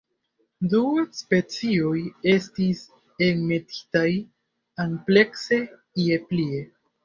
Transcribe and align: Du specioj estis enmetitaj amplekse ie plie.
Du 0.69 0.79
specioj 1.17 1.99
estis 2.33 2.81
enmetitaj 3.29 4.09
amplekse 4.89 5.65
ie 6.09 6.23
plie. 6.29 6.69